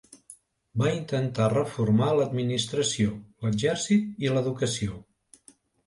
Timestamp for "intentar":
0.99-1.49